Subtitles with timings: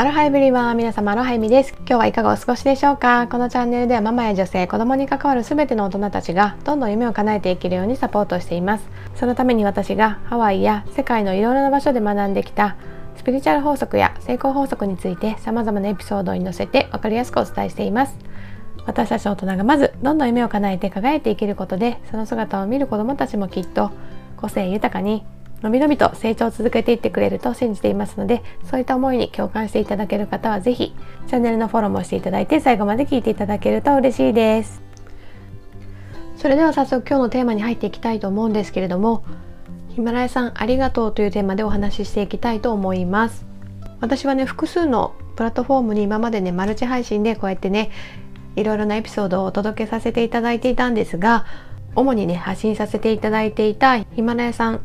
[0.00, 1.74] アロハエブリワン皆様アロハエミです。
[1.80, 3.26] 今日はいかがお過ごしでしょうか？
[3.26, 8.88] このチャンネルではママや女性子供に関わる全ての大人たちがどんどん夢を叶えていけるようにサポートしています。
[9.16, 12.76] そのために私がハワイや世界のいろいろな場所で学んできた
[13.16, 18.16] スピリチュアル法則や成功法則について様々なエピソードに載せて分かりやすくお伝えしています。
[18.86, 23.90] 私たち大人がまずどんどん夢を叶えて輝いていけることでその姿を見る子供たちもきっと
[24.36, 25.26] 個性豊かに
[25.62, 30.94] のびのびと成長を続けていってくれると信じていますのでそういった思いに共感していただける方は是非
[31.26, 34.82] チャンネルのフォローもしていただいて最後まで聞いていただけると嬉しいです。
[36.36, 39.24] それでは早速今日のテーマに入っていきたいと思うんですけれども
[39.88, 43.44] ヒマラヤさんありがとうというテーマでお話ししていきたいと思います。
[44.00, 47.90] 私はね複数のプラットフォームに今までねマルチ配信でこうやってね
[48.54, 51.46] いろいろなエピソードをお届けさせていただいていたんですが
[51.96, 54.80] 主にね発信させていただいていたヒマラヤさん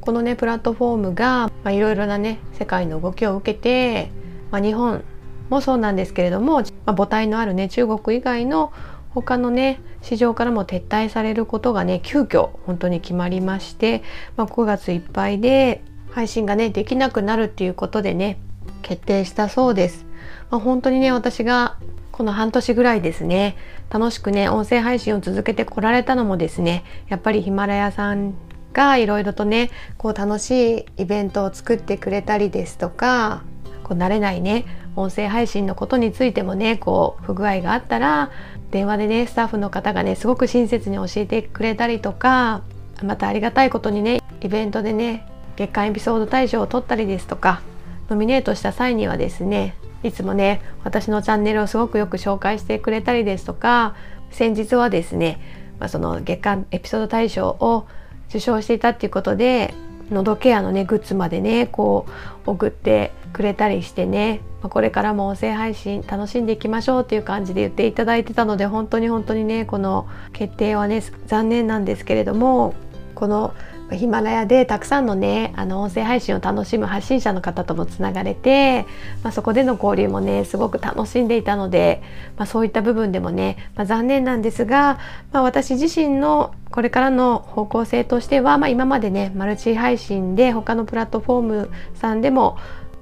[0.00, 4.10] このねプラットフォームがいろいろなね世界の動きを受けて、
[4.50, 5.04] まあ、日本
[5.50, 8.72] もそうなんですけれども、まあ、母体のあるね中国以外の
[9.10, 14.02] 他のね市場からも撤退されることがね急遽本当に決まりまして、
[14.36, 18.40] まあ、5月いっぱいで配信がねできなくなるっていうことでね
[18.82, 20.06] 決定したそうです。
[20.50, 21.78] まあ、本当にね私が
[22.12, 23.56] この半年ぐらいですね
[23.88, 28.34] 楽しくね音声配信を続けてこられたのもですねやっぱりヒマラヤさん
[28.72, 33.42] がいろいろとねこう楽しいイベントを作ってくれたりですとか
[33.82, 34.64] こう慣れないね
[34.96, 38.30] 音声配信のことについてもねこう不具合があったら
[38.70, 42.62] 電話でねスタッフの方がねすごく親切に教えてくれたりとか
[43.02, 45.26] またありがたいことにねイベントでね
[45.56, 47.62] 月間エピソード大賞を取ったりですとか
[48.08, 53.94] ノミネートした際にはですねいつもね私のチャンネルをすごくよく紹介してくれたりですとか
[54.30, 55.40] 先日はですね、
[55.78, 57.86] まあ、その月間エピソード大賞を
[58.30, 59.74] 受賞していたっていうことで
[60.10, 62.06] 喉ケアのねグッズまでねこ
[62.46, 72.74] う送ってくれたりしてね、ま、これからも音声配信楽しんでいきましょうっていう感じで言っていただいてたので本当に本当にねこの決定はね残念なんですけれども
[73.14, 73.54] この
[73.92, 78.86] ヒマラヤでたくさんのねあの音声配信を楽しむ発信者の方ともつながれて、
[79.22, 82.02] まあ、そこでの交流もねすごく楽しんでいたので、
[82.36, 84.98] まあ、そういった部分でもね、まあ、残念なんですが、
[85.32, 92.58] ま、私自身のこれからの方向性としては、ま、今までねマルチ配信で他のプラットフォームさんでも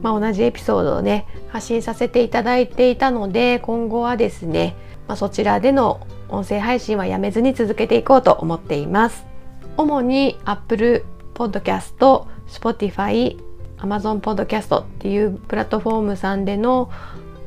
[0.00, 4.74] ま、同じエピソードをね発信させていただいていたので今後はですね、
[5.06, 9.31] ま、そちらでの音声配信はやめずに続けていこうと思っています。
[9.76, 13.38] 主に Apple Podcast、Spotify、
[13.78, 16.90] Amazon Podcast っていうプラットフォームさんでの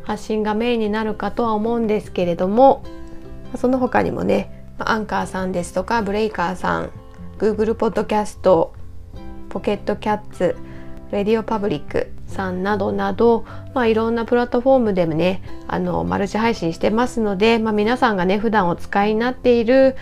[0.04, 2.84] 発信がメインになるかとは思うんですけれども
[3.58, 6.90] その他にもねアンカーさんですとかブレイカーさん
[7.38, 8.70] Google Podcast
[9.50, 10.56] Pocket Casts
[11.12, 19.96] RadioPublic さんなどなど、まあ、いろんなプラットフォームでもねあのマルチ配信してますので、まあ、皆さんがね普段お使いになっている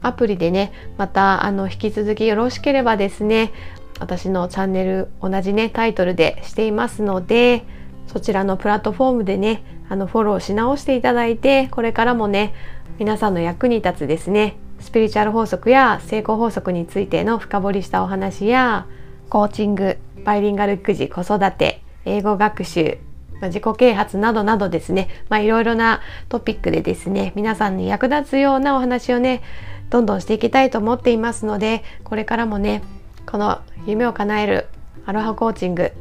[0.00, 3.52] アプリでねまたあの引き続きよろしければですね
[4.00, 7.64] 私のチャンネル同じねタイトルでしていますので
[8.06, 12.54] そちらのプラットフォームでねあのフォローし直していただいてこれからもね
[12.98, 18.86] 皆さんの役に立つですねスピリチュアル法則や成功法則についての深掘りしたお話や
[19.28, 22.98] コーチングバイリンガル育児子育て英語学習
[23.42, 29.42] 自己啓発などなどですね、まあ、いろいろなトピックでですね皆さんに役立つようなお話をね
[29.90, 32.82] どんどんしていきたいと思っていますのでこれからもね
[33.26, 34.66] この夢を叶える
[35.06, 35.92] アロハコーチング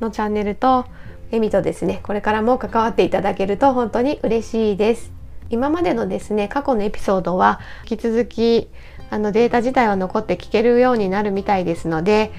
[0.00, 0.86] のチャンネルと
[1.30, 5.12] エミとですねこれからも関わっていただけると本当に嬉しいです。
[5.50, 8.68] 今までのですね過去のエピソードは引き続き
[9.10, 12.32] あのデータ自体は残って聞けるようになるみたいですので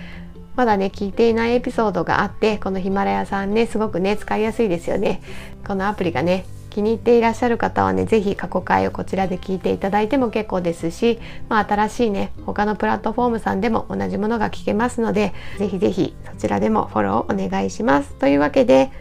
[0.56, 5.22] まだね聞いていないエピソードがあってこのヒマラヤさんねすごくね使いやすいですよね。
[5.68, 18.13] このアプリがね気に入っていらっしゃる方はね是非過去回をこちらで聞いていただいても結構ですし、まあ、新しいね他のプラットフォームさんでも同じものが聞けますので是非是非そちらでもフォローお願いします。
[18.16, 18.92] というわけで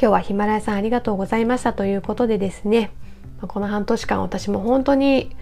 [0.00, 2.92] 今日はヒマラヤさんありがとうございましたということでですね
[3.40, 5.34] この半年間私も本当に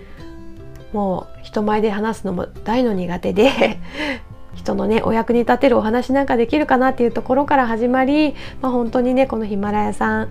[0.94, 3.78] もう人前で話すのも大の苦手で
[4.54, 10.28] 人のねお役に立てるお話なんかできるかなっていうところから始まり、まあ、本当にねこのヒマラヤさん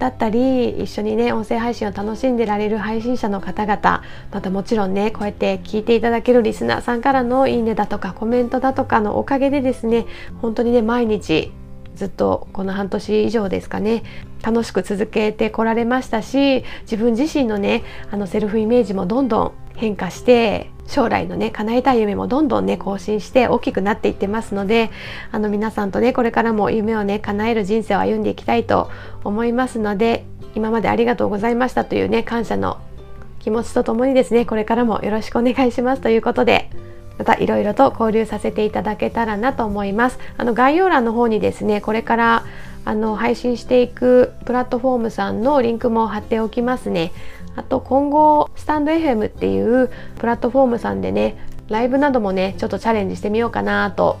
[0.00, 4.02] だったり一緒にね音声配信を楽しんでられる配信者の方々
[4.32, 10.06] またもちろんねこうやって聞いていただけるリスナーさんからのいいねだとかコメントだとかのおかげでですね
[10.40, 11.52] 本当にね毎日
[11.96, 14.02] ずっとこの半年以上ですかね
[14.42, 24.90] 楽しく続けてこられましたし自分自身のねあのセルフイメージもどんどん変化して将来のね叶えたい夢もどんどんね更新して大きくなっていってますので
[25.30, 28.90] あの皆さんとねこれからも夢をね叶える人生を歩んでいきたいと
[29.24, 30.24] 思いますので
[30.56, 32.80] 今までありがとうございましたというね感謝の
[33.38, 36.68] 気持ちとともにですねこれからもよろしくお願いしますということで
[37.18, 40.18] またいろいろと交流させていただけたらなと思います。
[40.38, 42.44] あの概要欄の方にですねこれから
[42.86, 47.12] あの配信していくプラットフォームさんのリンクも貼っておきますね。
[47.56, 51.36] あと今後スタンド FM っていうプラットフォームさんでね
[51.68, 54.18] ライブなどもねちょっとチャレンジしてみようかなと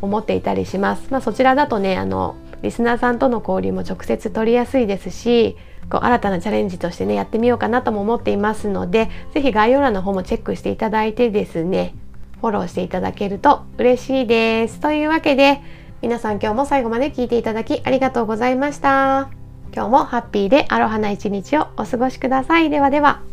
[0.00, 5.56] 思っていたりしますまあそちらだとねあのリスナーさんとの交流も直接取りやすいですし
[5.90, 11.94] こう新たなチャレンジとしてねやってみようかなとも思っていますので是非概要欄の方もチェックしていただいてですね
[12.40, 14.80] フォローしていただけると嬉しいです。
[14.80, 15.60] というわけで
[16.00, 19.41] 皆さん今日も最後まで聞いていただきありがとうございました。
[19.74, 22.68] 今日もハッピーでアロハな一日をお過ごしください。
[22.68, 23.31] ではでは。